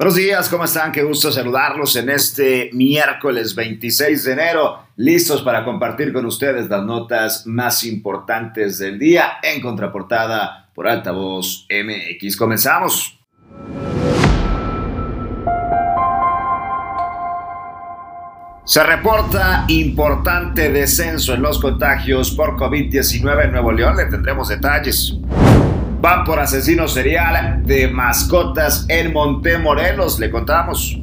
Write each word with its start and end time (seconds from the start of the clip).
Buenos 0.00 0.14
días, 0.14 0.48
¿cómo 0.48 0.64
están? 0.64 0.92
Qué 0.92 1.02
gusto 1.02 1.30
saludarlos 1.30 1.94
en 1.96 2.08
este 2.08 2.70
miércoles 2.72 3.54
26 3.54 4.24
de 4.24 4.32
enero, 4.32 4.78
listos 4.96 5.42
para 5.42 5.62
compartir 5.62 6.10
con 6.10 6.24
ustedes 6.24 6.70
las 6.70 6.82
notas 6.82 7.46
más 7.46 7.84
importantes 7.84 8.78
del 8.78 8.98
día 8.98 9.32
en 9.42 9.60
contraportada 9.60 10.70
por 10.74 10.88
Altavoz 10.88 11.66
MX. 11.68 12.34
Comenzamos. 12.38 13.20
Se 18.64 18.82
reporta 18.82 19.66
importante 19.68 20.70
descenso 20.70 21.34
en 21.34 21.42
los 21.42 21.60
contagios 21.60 22.30
por 22.30 22.56
COVID-19 22.56 23.44
en 23.44 23.52
Nuevo 23.52 23.70
León. 23.70 23.98
Le 23.98 24.06
tendremos 24.06 24.48
detalles. 24.48 25.18
Van 26.00 26.24
por 26.24 26.38
asesino 26.38 26.88
serial 26.88 27.62
de 27.66 27.86
mascotas 27.88 28.86
en 28.88 29.12
Montemorelos, 29.12 30.18
le 30.18 30.30
contamos. 30.30 30.98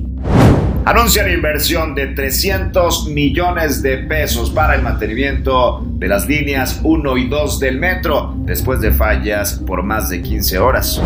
Anuncian 0.86 1.32
inversión 1.32 1.94
de 1.94 2.08
300 2.08 3.08
millones 3.10 3.84
de 3.84 4.00
pesos 4.00 4.50
para 4.50 4.74
el 4.74 4.82
mantenimiento 4.82 5.86
de 5.86 6.08
las 6.08 6.28
líneas 6.28 6.80
1 6.82 7.18
y 7.18 7.28
2 7.28 7.60
del 7.60 7.78
metro 7.78 8.34
después 8.38 8.82
de 8.82 8.92
fallas 8.92 9.62
por 9.68 9.84
más 9.84 10.10
de 10.10 10.24
15 10.24 10.58
horas. 10.58 11.00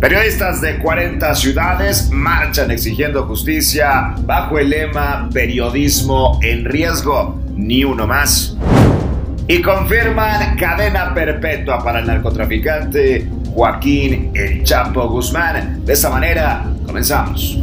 Periodistas 0.00 0.60
de 0.60 0.78
40 0.78 1.34
ciudades 1.36 2.10
marchan 2.10 2.72
exigiendo 2.72 3.26
justicia 3.26 4.14
bajo 4.22 4.58
el 4.58 4.70
lema 4.70 5.28
Periodismo 5.32 6.40
en 6.42 6.64
riesgo, 6.64 7.40
ni 7.54 7.84
uno 7.84 8.08
más. 8.08 8.56
Y 9.50 9.62
confirman 9.62 10.58
cadena 10.58 11.14
perpetua 11.14 11.82
para 11.82 12.00
el 12.00 12.06
narcotraficante 12.06 13.26
Joaquín 13.46 14.30
El 14.34 14.62
Chapo 14.62 15.08
Guzmán. 15.08 15.86
De 15.86 15.94
esta 15.94 16.10
manera, 16.10 16.70
comenzamos. 16.84 17.56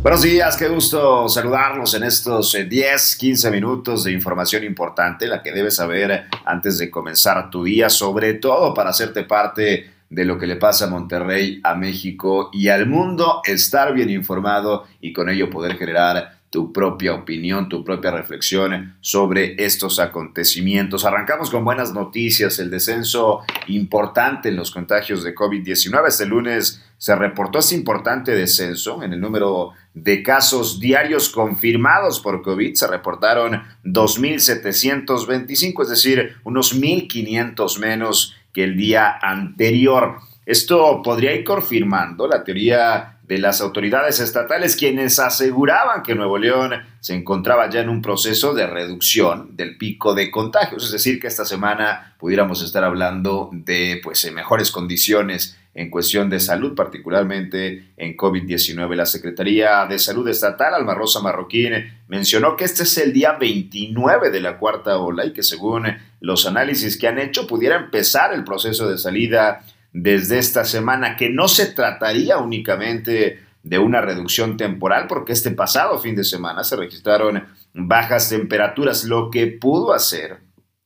Buenos 0.00 0.22
días, 0.22 0.56
qué 0.56 0.68
gusto 0.68 1.28
saludarlos 1.28 1.92
en 1.92 2.04
estos 2.04 2.56
10, 2.70 3.16
15 3.16 3.50
minutos 3.50 4.04
de 4.04 4.12
información 4.12 4.64
importante, 4.64 5.26
la 5.26 5.42
que 5.42 5.52
debes 5.52 5.76
saber 5.76 6.24
antes 6.46 6.78
de 6.78 6.90
comenzar 6.90 7.50
tu 7.50 7.64
día, 7.64 7.90
sobre 7.90 8.32
todo 8.32 8.72
para 8.72 8.88
hacerte 8.88 9.24
parte 9.24 9.90
de 10.08 10.24
lo 10.24 10.38
que 10.38 10.46
le 10.46 10.56
pasa 10.56 10.86
a 10.86 10.88
Monterrey, 10.88 11.60
a 11.64 11.74
México 11.74 12.48
y 12.50 12.68
al 12.68 12.86
mundo, 12.86 13.42
estar 13.44 13.92
bien 13.92 14.08
informado 14.08 14.86
y 15.02 15.12
con 15.12 15.28
ello 15.28 15.50
poder 15.50 15.76
generar 15.76 16.35
tu 16.56 16.72
propia 16.72 17.12
opinión, 17.12 17.68
tu 17.68 17.84
propia 17.84 18.10
reflexión 18.10 18.96
sobre 19.02 19.62
estos 19.62 20.00
acontecimientos. 20.00 21.04
Arrancamos 21.04 21.50
con 21.50 21.66
buenas 21.66 21.92
noticias, 21.92 22.58
el 22.58 22.70
descenso 22.70 23.40
importante 23.66 24.48
en 24.48 24.56
los 24.56 24.70
contagios 24.70 25.22
de 25.22 25.34
COVID-19. 25.34 26.08
Este 26.08 26.24
lunes 26.24 26.82
se 26.96 27.14
reportó 27.14 27.58
ese 27.58 27.74
importante 27.74 28.32
descenso 28.32 29.02
en 29.02 29.12
el 29.12 29.20
número 29.20 29.72
de 29.92 30.22
casos 30.22 30.80
diarios 30.80 31.28
confirmados 31.28 32.20
por 32.20 32.40
COVID. 32.40 32.72
Se 32.72 32.86
reportaron 32.86 33.62
2.725, 33.84 35.82
es 35.82 35.90
decir, 35.90 36.36
unos 36.42 36.74
1.500 36.74 37.78
menos 37.80 38.34
que 38.54 38.64
el 38.64 38.78
día 38.78 39.18
anterior. 39.20 40.20
Esto 40.46 41.02
podría 41.02 41.34
ir 41.34 41.44
confirmando 41.44 42.26
la 42.26 42.42
teoría 42.42 43.15
de 43.26 43.38
las 43.38 43.60
autoridades 43.60 44.20
estatales 44.20 44.76
quienes 44.76 45.18
aseguraban 45.18 46.02
que 46.02 46.14
Nuevo 46.14 46.38
León 46.38 46.72
se 47.00 47.14
encontraba 47.14 47.68
ya 47.68 47.80
en 47.80 47.88
un 47.88 48.02
proceso 48.02 48.54
de 48.54 48.66
reducción 48.66 49.56
del 49.56 49.76
pico 49.76 50.14
de 50.14 50.30
contagios, 50.30 50.84
es 50.84 50.92
decir, 50.92 51.20
que 51.20 51.26
esta 51.26 51.44
semana 51.44 52.14
pudiéramos 52.18 52.62
estar 52.62 52.84
hablando 52.84 53.50
de 53.52 54.00
pues 54.02 54.30
mejores 54.32 54.70
condiciones 54.70 55.56
en 55.74 55.90
cuestión 55.90 56.30
de 56.30 56.40
salud, 56.40 56.74
particularmente 56.74 57.90
en 57.98 58.16
COVID-19. 58.16 58.94
La 58.94 59.04
Secretaría 59.04 59.84
de 59.86 59.98
Salud 59.98 60.26
Estatal, 60.26 60.74
Alma 60.74 60.94
Rosa 60.94 61.20
Marroquín, 61.20 61.72
mencionó 62.08 62.56
que 62.56 62.64
este 62.64 62.84
es 62.84 62.96
el 62.96 63.12
día 63.12 63.32
29 63.32 64.30
de 64.30 64.40
la 64.40 64.56
cuarta 64.56 64.96
ola 64.96 65.26
y 65.26 65.32
que 65.32 65.42
según 65.42 65.84
los 66.20 66.46
análisis 66.46 66.96
que 66.96 67.08
han 67.08 67.18
hecho 67.18 67.46
pudiera 67.46 67.76
empezar 67.76 68.32
el 68.32 68.42
proceso 68.42 68.88
de 68.88 68.96
salida 68.96 69.64
desde 69.98 70.38
esta 70.38 70.66
semana, 70.66 71.16
que 71.16 71.30
no 71.30 71.48
se 71.48 71.72
trataría 71.72 72.36
únicamente 72.36 73.40
de 73.62 73.78
una 73.78 74.02
reducción 74.02 74.58
temporal, 74.58 75.06
porque 75.08 75.32
este 75.32 75.50
pasado 75.52 75.98
fin 75.98 76.14
de 76.14 76.22
semana 76.22 76.64
se 76.64 76.76
registraron 76.76 77.44
bajas 77.72 78.28
temperaturas, 78.28 79.04
lo 79.04 79.30
que 79.30 79.46
pudo 79.46 79.94
hacer 79.94 80.40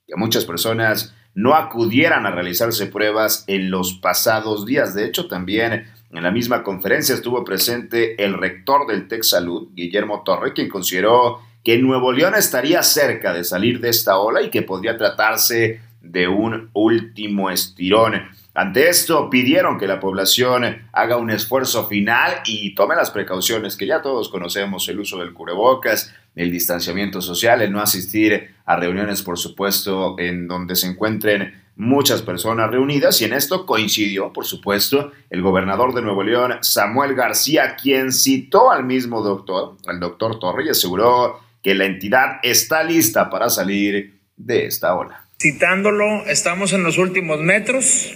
que 0.07 0.15
muchas 0.15 0.45
personas 0.45 1.13
no 1.35 1.55
acudieran 1.55 2.25
a 2.25 2.31
realizarse 2.31 2.87
pruebas 2.87 3.45
en 3.49 3.73
los 3.73 3.95
pasados 3.95 4.65
días. 4.65 4.95
De 4.95 5.07
hecho, 5.07 5.27
también 5.27 5.89
en 6.13 6.23
la 6.23 6.31
misma 6.31 6.63
conferencia 6.63 7.15
estuvo 7.15 7.45
presente 7.45 8.23
el 8.25 8.35
rector 8.35 8.87
del 8.87 9.09
Tech 9.09 9.25
Salud, 9.25 9.71
Guillermo 9.75 10.23
Torre, 10.25 10.53
quien 10.53 10.69
consideró 10.69 11.41
que 11.65 11.79
Nuevo 11.79 12.13
León 12.13 12.37
estaría 12.37 12.83
cerca 12.85 13.33
de 13.33 13.43
salir 13.43 13.81
de 13.81 13.89
esta 13.89 14.19
ola 14.19 14.41
y 14.41 14.51
que 14.51 14.63
podría 14.63 14.97
tratarse 14.97 15.81
de 16.01 16.29
un 16.29 16.71
último 16.75 17.51
estirón. 17.51 18.15
Ante 18.55 18.89
esto, 18.89 19.31
pidieron 19.31 19.79
que 19.79 19.87
la 19.87 20.01
población 20.01 20.89
haga 20.93 21.17
un 21.17 21.31
esfuerzo 21.31 21.87
final 21.87 22.43
y 22.45 22.75
tome 22.75 22.97
las 22.97 23.11
precauciones 23.11 23.77
que 23.77 23.87
ya 23.87 24.03
todos 24.03 24.29
conocemos, 24.29 24.89
el 24.89 24.99
uso 24.99 25.19
del 25.19 25.33
cubrebocas, 25.33 26.13
el 26.35 26.51
distanciamiento 26.51 27.21
social, 27.21 27.63
el 27.63 27.73
no 27.73 27.81
asistir 27.81 28.55
a 28.65 28.77
reuniones, 28.77 29.23
por 29.23 29.39
supuesto, 29.39 30.17
en 30.19 30.49
donde 30.49 30.75
se 30.75 30.89
encuentren 30.89 31.61
muchas 31.77 32.23
personas 32.23 32.71
reunidas 32.71 33.21
y 33.23 33.25
en 33.25 33.33
esto 33.33 33.65
coincidió, 33.65 34.33
por 34.33 34.45
supuesto, 34.45 35.13
el 35.31 35.43
gobernador 35.43 35.95
de 35.95 36.03
Nuevo 36.03 36.23
León, 36.23 36.59
Samuel 36.61 37.15
García, 37.15 37.77
quien 37.77 38.13
citó 38.13 38.71
al 38.71 38.85
mismo 38.85 39.23
doctor, 39.23 39.77
al 39.87 39.99
doctor 39.99 40.39
Torre, 40.39 40.67
y 40.67 40.69
aseguró 40.71 41.41
que 41.63 41.75
la 41.75 41.87
entidad 41.87 42.39
está 42.43 42.83
lista 42.83 43.31
para 43.31 43.49
salir 43.49 44.21
de 44.37 44.67
esta 44.67 44.95
ola. 44.95 45.25
Citándolo, 45.41 46.27
estamos 46.27 46.73
en 46.75 46.83
los 46.83 46.99
últimos 46.99 47.41
metros, 47.41 48.13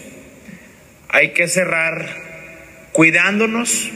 hay 1.15 1.33
que 1.33 1.47
cerrar 1.47 2.09
cuidándonos 2.91 3.89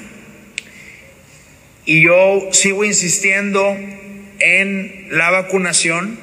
y 1.84 2.04
yo 2.04 2.52
sigo 2.52 2.84
insistiendo 2.84 3.60
en 4.38 5.08
la 5.10 5.32
vacunación. 5.32 6.16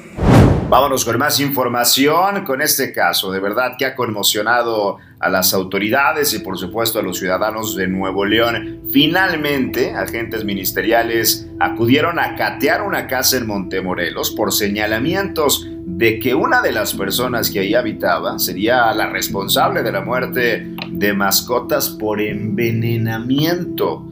Vámonos 0.70 1.04
con 1.04 1.18
más 1.18 1.38
información 1.38 2.44
con 2.44 2.62
este 2.62 2.92
caso, 2.92 3.30
de 3.30 3.40
verdad 3.40 3.74
que 3.78 3.84
ha 3.84 3.94
conmocionado 3.94 4.96
a 5.20 5.28
las 5.28 5.52
autoridades 5.52 6.32
y 6.32 6.38
por 6.38 6.56
supuesto 6.58 6.98
a 6.98 7.02
los 7.02 7.18
ciudadanos 7.18 7.76
de 7.76 7.88
Nuevo 7.88 8.24
León. 8.24 8.80
Finalmente, 8.90 9.94
agentes 9.94 10.44
ministeriales 10.44 11.46
acudieron 11.60 12.18
a 12.18 12.36
catear 12.36 12.80
una 12.80 13.06
casa 13.06 13.36
en 13.36 13.46
Montemorelos 13.46 14.30
por 14.30 14.50
señalamientos 14.50 15.68
de 15.86 16.18
que 16.18 16.34
una 16.34 16.62
de 16.62 16.72
las 16.72 16.94
personas 16.94 17.48
que 17.48 17.60
ahí 17.60 17.74
habitaba 17.74 18.40
sería 18.40 18.92
la 18.92 19.08
responsable 19.08 19.84
de 19.84 19.92
la 19.92 20.00
muerte 20.00 20.74
de 20.90 21.14
mascotas 21.14 21.90
por 21.90 22.20
envenenamiento. 22.20 24.04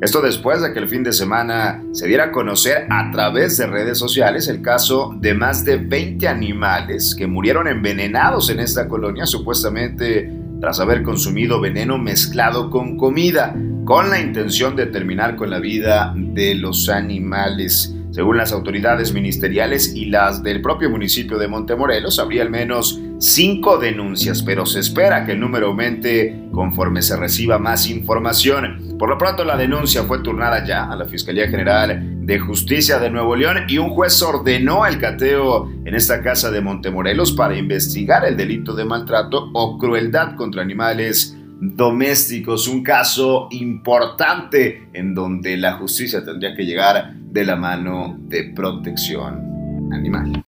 Esto 0.00 0.22
después 0.22 0.62
de 0.62 0.72
que 0.72 0.78
el 0.78 0.88
fin 0.88 1.04
de 1.04 1.12
semana 1.12 1.84
se 1.92 2.08
diera 2.08 2.24
a 2.24 2.32
conocer 2.32 2.86
a 2.88 3.10
través 3.10 3.58
de 3.58 3.66
redes 3.66 3.98
sociales 3.98 4.48
el 4.48 4.62
caso 4.62 5.14
de 5.20 5.34
más 5.34 5.66
de 5.66 5.76
20 5.76 6.26
animales 6.26 7.14
que 7.14 7.26
murieron 7.26 7.68
envenenados 7.68 8.48
en 8.48 8.60
esta 8.60 8.88
colonia 8.88 9.26
supuestamente 9.26 10.32
tras 10.62 10.80
haber 10.80 11.02
consumido 11.02 11.60
veneno 11.60 11.98
mezclado 11.98 12.70
con 12.70 12.96
comida, 12.96 13.54
con 13.84 14.08
la 14.08 14.18
intención 14.18 14.76
de 14.76 14.86
terminar 14.86 15.36
con 15.36 15.50
la 15.50 15.60
vida 15.60 16.14
de 16.16 16.54
los 16.54 16.88
animales. 16.88 17.94
Según 18.12 18.36
las 18.36 18.52
autoridades 18.52 19.14
ministeriales 19.14 19.96
y 19.96 20.04
las 20.04 20.42
del 20.42 20.60
propio 20.60 20.90
municipio 20.90 21.38
de 21.38 21.48
Montemorelos, 21.48 22.18
habría 22.18 22.42
al 22.42 22.50
menos 22.50 23.00
cinco 23.18 23.78
denuncias, 23.78 24.42
pero 24.42 24.66
se 24.66 24.80
espera 24.80 25.24
que 25.24 25.32
el 25.32 25.40
número 25.40 25.68
aumente 25.68 26.44
conforme 26.52 27.00
se 27.00 27.16
reciba 27.16 27.58
más 27.58 27.88
información. 27.88 28.96
Por 28.98 29.08
lo 29.08 29.16
pronto, 29.16 29.46
la 29.46 29.56
denuncia 29.56 30.02
fue 30.02 30.18
turnada 30.18 30.62
ya 30.62 30.92
a 30.92 30.94
la 30.94 31.06
Fiscalía 31.06 31.48
General 31.48 32.26
de 32.26 32.38
Justicia 32.38 32.98
de 32.98 33.08
Nuevo 33.08 33.34
León 33.34 33.64
y 33.66 33.78
un 33.78 33.88
juez 33.88 34.20
ordenó 34.20 34.84
el 34.84 34.98
cateo 34.98 35.72
en 35.86 35.94
esta 35.94 36.20
casa 36.20 36.50
de 36.50 36.60
Montemorelos 36.60 37.32
para 37.32 37.56
investigar 37.56 38.26
el 38.26 38.36
delito 38.36 38.74
de 38.74 38.84
maltrato 38.84 39.48
o 39.54 39.78
crueldad 39.78 40.36
contra 40.36 40.60
animales 40.60 41.34
domésticos, 41.62 42.68
un 42.68 42.82
caso 42.82 43.48
importante 43.52 44.88
en 44.92 45.14
donde 45.14 45.56
la 45.56 45.74
justicia 45.78 46.22
tendría 46.22 46.54
que 46.54 46.64
llegar 46.64 47.21
de 47.32 47.46
la 47.46 47.56
mano 47.56 48.16
de 48.18 48.52
protección 48.54 49.90
animal. 49.90 50.44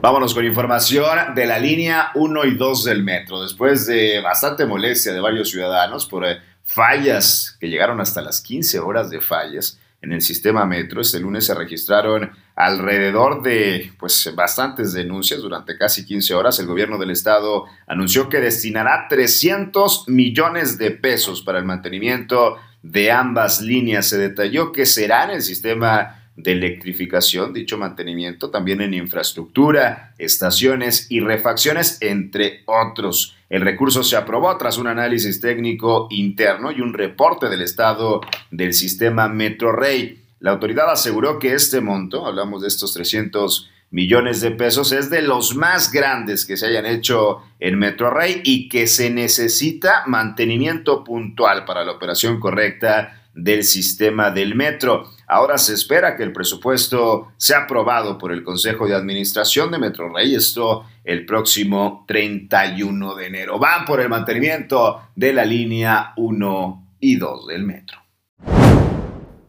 Vámonos 0.00 0.32
con 0.32 0.46
información 0.46 1.34
de 1.34 1.44
la 1.44 1.58
línea 1.58 2.10
1 2.14 2.44
y 2.46 2.54
2 2.56 2.84
del 2.84 3.04
metro. 3.04 3.42
Después 3.42 3.86
de 3.86 4.22
bastante 4.22 4.64
molestia 4.64 5.12
de 5.12 5.20
varios 5.20 5.50
ciudadanos 5.50 6.06
por 6.06 6.24
eh, 6.24 6.38
fallas 6.64 7.58
que 7.60 7.68
llegaron 7.68 8.00
hasta 8.00 8.22
las 8.22 8.40
15 8.40 8.78
horas 8.78 9.10
de 9.10 9.20
fallas, 9.20 9.78
en 10.02 10.12
el 10.12 10.22
sistema 10.22 10.64
metro. 10.64 11.00
Este 11.00 11.20
lunes 11.20 11.46
se 11.46 11.54
registraron 11.54 12.30
alrededor 12.56 13.42
de 13.42 13.92
pues 13.98 14.32
bastantes 14.34 14.92
denuncias 14.92 15.40
durante 15.40 15.76
casi 15.76 16.04
15 16.04 16.34
horas. 16.34 16.58
El 16.58 16.66
gobierno 16.66 16.98
del 16.98 17.10
estado 17.10 17.66
anunció 17.86 18.28
que 18.28 18.40
destinará 18.40 19.06
300 19.08 20.08
millones 20.08 20.78
de 20.78 20.90
pesos 20.90 21.42
para 21.42 21.58
el 21.58 21.64
mantenimiento 21.64 22.56
de 22.82 23.10
ambas 23.10 23.60
líneas. 23.60 24.08
Se 24.08 24.18
detalló 24.18 24.72
que 24.72 24.86
será 24.86 25.24
en 25.24 25.30
el 25.30 25.42
sistema 25.42 26.16
de 26.36 26.52
electrificación, 26.52 27.52
dicho 27.52 27.76
mantenimiento, 27.76 28.50
también 28.50 28.80
en 28.80 28.94
infraestructura, 28.94 30.14
estaciones 30.18 31.06
y 31.10 31.20
refacciones, 31.20 31.98
entre 32.00 32.62
otros. 32.66 33.36
El 33.48 33.62
recurso 33.62 34.02
se 34.02 34.16
aprobó 34.16 34.56
tras 34.56 34.78
un 34.78 34.86
análisis 34.86 35.40
técnico 35.40 36.06
interno 36.10 36.70
y 36.70 36.80
un 36.80 36.94
reporte 36.94 37.48
del 37.48 37.62
estado 37.62 38.20
del 38.50 38.72
sistema 38.74 39.28
Metrorrey. 39.28 40.22
La 40.38 40.52
autoridad 40.52 40.90
aseguró 40.90 41.38
que 41.38 41.52
este 41.52 41.80
monto, 41.80 42.26
hablamos 42.26 42.62
de 42.62 42.68
estos 42.68 42.92
300 42.94 43.70
millones 43.90 44.40
de 44.40 44.52
pesos, 44.52 44.92
es 44.92 45.10
de 45.10 45.22
los 45.22 45.56
más 45.56 45.92
grandes 45.92 46.44
que 46.44 46.56
se 46.56 46.66
hayan 46.66 46.86
hecho 46.86 47.42
en 47.58 47.78
Metrorrey 47.78 48.40
y 48.44 48.68
que 48.68 48.86
se 48.86 49.10
necesita 49.10 50.04
mantenimiento 50.06 51.04
puntual 51.04 51.64
para 51.64 51.84
la 51.84 51.92
operación 51.92 52.40
correcta 52.40 53.20
del 53.34 53.64
sistema 53.64 54.30
del 54.30 54.54
metro. 54.54 55.08
Ahora 55.26 55.58
se 55.58 55.74
espera 55.74 56.16
que 56.16 56.22
el 56.22 56.32
presupuesto 56.32 57.32
sea 57.36 57.60
aprobado 57.60 58.18
por 58.18 58.32
el 58.32 58.42
Consejo 58.42 58.86
de 58.86 58.94
Administración 58.94 59.70
de 59.70 59.78
Metro 59.78 60.12
Rey, 60.12 60.34
esto 60.34 60.84
el 61.04 61.24
próximo 61.24 62.04
31 62.06 63.14
de 63.14 63.26
enero. 63.26 63.58
Van 63.58 63.84
por 63.84 64.00
el 64.00 64.08
mantenimiento 64.08 65.10
de 65.14 65.32
la 65.32 65.44
línea 65.44 66.12
1 66.16 66.86
y 67.00 67.16
2 67.16 67.46
del 67.46 67.64
metro. 67.64 67.99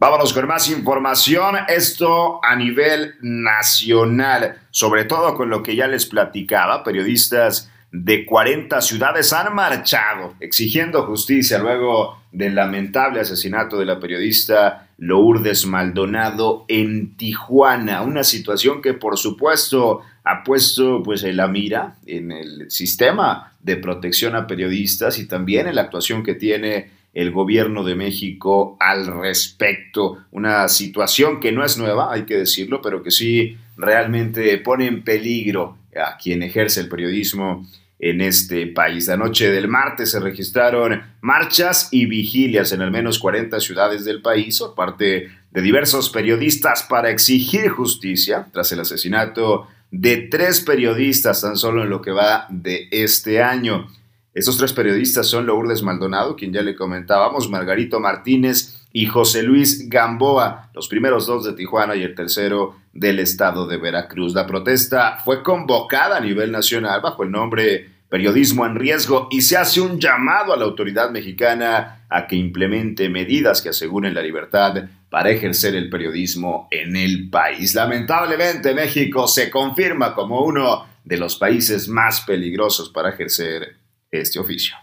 Vámonos 0.02 0.32
con 0.32 0.48
más 0.48 0.68
información, 0.68 1.54
esto 1.68 2.44
a 2.44 2.56
nivel 2.56 3.14
nacional, 3.20 4.56
sobre 4.72 5.04
todo 5.04 5.36
con 5.36 5.48
lo 5.48 5.62
que 5.62 5.76
ya 5.76 5.86
les 5.86 6.06
platicaba, 6.06 6.82
periodistas 6.82 7.70
de 7.92 8.26
40 8.26 8.80
ciudades 8.80 9.32
han 9.32 9.54
marchado 9.54 10.34
exigiendo 10.40 11.06
justicia 11.06 11.60
luego 11.60 12.18
del 12.32 12.56
lamentable 12.56 13.20
asesinato 13.20 13.78
de 13.78 13.84
la 13.84 14.00
periodista 14.00 14.88
Lourdes 14.98 15.66
Maldonado 15.66 16.64
en 16.66 17.16
Tijuana, 17.16 18.02
una 18.02 18.24
situación 18.24 18.82
que 18.82 18.94
por 18.94 19.16
supuesto 19.16 20.00
ha 20.24 20.42
puesto 20.42 21.00
pues 21.04 21.22
en 21.22 21.36
la 21.36 21.46
mira 21.46 21.98
en 22.06 22.32
el 22.32 22.72
sistema 22.72 23.52
de 23.60 23.76
protección 23.76 24.34
a 24.34 24.48
periodistas 24.48 25.20
y 25.20 25.28
también 25.28 25.68
en 25.68 25.76
la 25.76 25.82
actuación 25.82 26.24
que 26.24 26.34
tiene 26.34 27.01
el 27.14 27.30
gobierno 27.30 27.84
de 27.84 27.94
México 27.94 28.76
al 28.80 29.06
respecto. 29.06 30.24
Una 30.30 30.68
situación 30.68 31.40
que 31.40 31.52
no 31.52 31.64
es 31.64 31.78
nueva, 31.78 32.12
hay 32.12 32.22
que 32.22 32.36
decirlo, 32.36 32.80
pero 32.82 33.02
que 33.02 33.10
sí 33.10 33.56
realmente 33.76 34.56
pone 34.58 34.86
en 34.86 35.02
peligro 35.02 35.76
a 35.94 36.16
quien 36.16 36.42
ejerce 36.42 36.80
el 36.80 36.88
periodismo 36.88 37.66
en 37.98 38.20
este 38.20 38.66
país. 38.66 39.06
La 39.06 39.16
noche 39.16 39.50
del 39.50 39.68
martes 39.68 40.10
se 40.10 40.20
registraron 40.20 41.02
marchas 41.20 41.88
y 41.92 42.06
vigilias 42.06 42.72
en 42.72 42.82
al 42.82 42.90
menos 42.90 43.18
40 43.20 43.60
ciudades 43.60 44.04
del 44.04 44.20
país 44.20 44.58
por 44.58 44.74
parte 44.74 45.30
de 45.50 45.62
diversos 45.62 46.10
periodistas 46.10 46.82
para 46.82 47.10
exigir 47.10 47.68
justicia 47.68 48.48
tras 48.52 48.72
el 48.72 48.80
asesinato 48.80 49.68
de 49.92 50.16
tres 50.16 50.62
periodistas 50.62 51.42
tan 51.42 51.56
solo 51.56 51.84
en 51.84 51.90
lo 51.90 52.02
que 52.02 52.10
va 52.10 52.46
de 52.48 52.88
este 52.90 53.40
año. 53.40 53.88
Estos 54.34 54.56
tres 54.56 54.72
periodistas 54.72 55.26
son 55.28 55.44
Lourdes 55.44 55.82
Maldonado, 55.82 56.36
quien 56.36 56.54
ya 56.54 56.62
le 56.62 56.74
comentábamos, 56.74 57.50
Margarito 57.50 58.00
Martínez 58.00 58.86
y 58.90 59.04
José 59.04 59.42
Luis 59.42 59.88
Gamboa, 59.90 60.70
los 60.74 60.88
primeros 60.88 61.26
dos 61.26 61.44
de 61.44 61.52
Tijuana 61.52 61.96
y 61.96 62.02
el 62.02 62.14
tercero 62.14 62.76
del 62.94 63.18
estado 63.18 63.66
de 63.66 63.76
Veracruz. 63.76 64.34
La 64.34 64.46
protesta 64.46 65.18
fue 65.22 65.42
convocada 65.42 66.16
a 66.16 66.20
nivel 66.20 66.50
nacional 66.50 67.02
bajo 67.02 67.24
el 67.24 67.30
nombre 67.30 67.90
Periodismo 68.08 68.66
en 68.66 68.74
Riesgo 68.74 69.28
y 69.30 69.40
se 69.40 69.56
hace 69.56 69.80
un 69.80 69.98
llamado 69.98 70.52
a 70.52 70.56
la 70.58 70.64
autoridad 70.64 71.10
mexicana 71.10 72.04
a 72.10 72.26
que 72.26 72.36
implemente 72.36 73.08
medidas 73.08 73.62
que 73.62 73.70
aseguren 73.70 74.12
la 74.12 74.20
libertad 74.20 74.84
para 75.08 75.30
ejercer 75.30 75.74
el 75.74 75.88
periodismo 75.88 76.68
en 76.70 76.94
el 76.96 77.30
país. 77.30 77.74
Lamentablemente 77.74 78.74
México 78.74 79.26
se 79.26 79.50
confirma 79.50 80.14
como 80.14 80.42
uno 80.42 80.86
de 81.04 81.16
los 81.16 81.36
países 81.36 81.88
más 81.88 82.20
peligrosos 82.20 82.90
para 82.90 83.10
ejercer 83.10 83.81
este 84.12 84.38
oficio. 84.38 84.76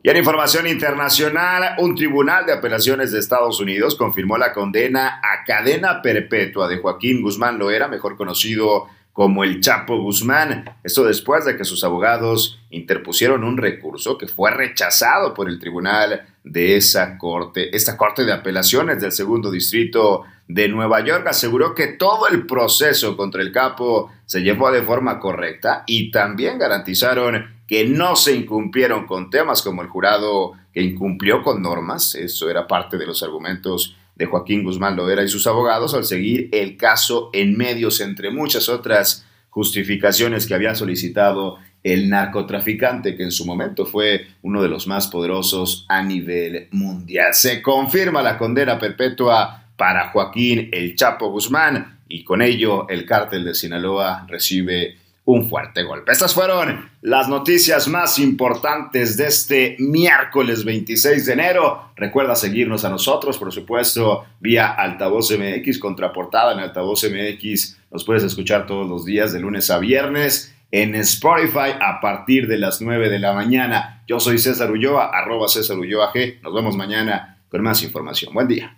Y 0.00 0.10
en 0.10 0.16
información 0.16 0.66
internacional, 0.68 1.74
un 1.78 1.96
tribunal 1.96 2.46
de 2.46 2.52
apelaciones 2.52 3.10
de 3.10 3.18
Estados 3.18 3.58
Unidos 3.58 3.96
confirmó 3.96 4.38
la 4.38 4.52
condena 4.52 5.20
a 5.22 5.44
cadena 5.44 6.00
perpetua 6.02 6.68
de 6.68 6.78
Joaquín 6.78 7.20
Guzmán 7.20 7.58
Loera, 7.58 7.88
mejor 7.88 8.16
conocido 8.16 8.86
como 9.12 9.42
el 9.42 9.60
Chapo 9.60 10.00
Guzmán. 10.00 10.78
Esto 10.84 11.04
después 11.04 11.44
de 11.44 11.56
que 11.56 11.64
sus 11.64 11.82
abogados 11.82 12.60
interpusieron 12.70 13.42
un 13.42 13.56
recurso 13.56 14.16
que 14.16 14.28
fue 14.28 14.52
rechazado 14.52 15.34
por 15.34 15.48
el 15.48 15.58
tribunal 15.58 16.24
de 16.44 16.76
esa 16.76 17.18
corte. 17.18 17.74
Esta 17.76 17.96
corte 17.96 18.24
de 18.24 18.32
apelaciones 18.32 19.00
del 19.00 19.10
segundo 19.10 19.50
distrito 19.50 20.22
de 20.46 20.68
Nueva 20.68 21.00
York 21.00 21.26
aseguró 21.26 21.74
que 21.74 21.88
todo 21.88 22.28
el 22.28 22.46
proceso 22.46 23.16
contra 23.16 23.42
el 23.42 23.50
capo 23.50 24.12
se 24.24 24.40
llevó 24.40 24.70
de 24.70 24.82
forma 24.82 25.18
correcta 25.18 25.82
y 25.86 26.12
también 26.12 26.58
garantizaron 26.58 27.57
que 27.68 27.84
no 27.84 28.16
se 28.16 28.34
incumplieron 28.34 29.06
con 29.06 29.28
temas 29.28 29.62
como 29.62 29.82
el 29.82 29.88
jurado 29.88 30.54
que 30.72 30.82
incumplió 30.82 31.42
con 31.42 31.62
normas. 31.62 32.14
Eso 32.14 32.50
era 32.50 32.66
parte 32.66 32.96
de 32.96 33.06
los 33.06 33.22
argumentos 33.22 33.94
de 34.16 34.26
Joaquín 34.26 34.64
Guzmán 34.64 34.96
Loera 34.96 35.22
y 35.22 35.28
sus 35.28 35.46
abogados 35.46 35.94
al 35.94 36.04
seguir 36.04 36.48
el 36.50 36.76
caso 36.78 37.30
en 37.34 37.56
medios, 37.56 38.00
entre 38.00 38.30
muchas 38.30 38.68
otras 38.70 39.26
justificaciones 39.50 40.46
que 40.46 40.54
había 40.54 40.74
solicitado 40.74 41.58
el 41.84 42.08
narcotraficante, 42.08 43.14
que 43.14 43.22
en 43.22 43.30
su 43.30 43.46
momento 43.46 43.86
fue 43.86 44.26
uno 44.42 44.62
de 44.62 44.68
los 44.68 44.86
más 44.86 45.06
poderosos 45.06 45.84
a 45.88 46.02
nivel 46.02 46.68
mundial. 46.72 47.34
Se 47.34 47.62
confirma 47.62 48.22
la 48.22 48.38
condena 48.38 48.78
perpetua 48.78 49.64
para 49.76 50.08
Joaquín 50.08 50.70
El 50.72 50.96
Chapo 50.96 51.30
Guzmán 51.30 52.00
y 52.08 52.24
con 52.24 52.40
ello 52.40 52.88
el 52.88 53.04
cártel 53.04 53.44
de 53.44 53.54
Sinaloa 53.54 54.26
recibe 54.26 54.96
un 55.28 55.46
fuerte 55.46 55.82
golpe. 55.82 56.10
Estas 56.10 56.32
fueron 56.32 56.88
las 57.02 57.28
noticias 57.28 57.86
más 57.86 58.18
importantes 58.18 59.18
de 59.18 59.26
este 59.26 59.76
miércoles 59.78 60.64
26 60.64 61.26
de 61.26 61.32
enero. 61.34 61.90
Recuerda 61.96 62.34
seguirnos 62.34 62.86
a 62.86 62.88
nosotros, 62.88 63.36
por 63.36 63.52
supuesto, 63.52 64.24
vía 64.40 64.68
Altavoz 64.68 65.30
MX, 65.30 65.78
contraportada 65.80 66.54
en 66.54 66.60
Altavoz 66.60 67.04
MX. 67.04 67.76
Nos 67.90 68.04
puedes 68.04 68.22
escuchar 68.22 68.66
todos 68.66 68.88
los 68.88 69.04
días, 69.04 69.34
de 69.34 69.40
lunes 69.40 69.70
a 69.70 69.78
viernes, 69.78 70.56
en 70.70 70.94
Spotify 70.94 71.76
a 71.78 72.00
partir 72.00 72.48
de 72.48 72.56
las 72.56 72.80
9 72.80 73.10
de 73.10 73.18
la 73.18 73.34
mañana. 73.34 74.02
Yo 74.08 74.20
soy 74.20 74.38
César 74.38 74.70
Ulloa, 74.70 75.10
arroba 75.12 75.46
César 75.48 75.78
Ulloa 75.78 76.10
G. 76.10 76.40
Nos 76.40 76.54
vemos 76.54 76.74
mañana 76.74 77.36
con 77.50 77.62
más 77.62 77.82
información. 77.82 78.32
Buen 78.32 78.48
día. 78.48 78.77